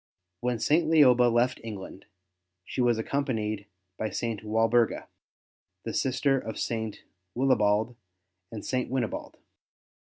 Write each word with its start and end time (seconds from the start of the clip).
When 0.39 0.57
St. 0.57 0.87
Lioba 0.89 1.31
left 1.31 1.61
England 1.63 2.07
she 2.65 2.81
was 2.81 2.97
accompanied 2.97 3.67
by 3.99 4.09
St. 4.09 4.41
Walburga, 4.43 5.05
the 5.83 5.93
sister 5.93 6.39
of 6.39 6.57
St. 6.57 7.03
Willibald 7.35 7.95
and 8.51 8.65
St. 8.65 8.89
Winibald. 8.89 9.35